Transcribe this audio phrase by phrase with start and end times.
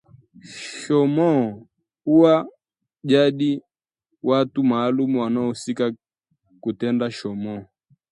[0.77, 1.67] Shomoo
[2.05, 2.47] huwa
[3.03, 3.61] jadi
[4.23, 5.93] watu maalumu wanaohusika
[6.61, 7.65] kutenda shomoo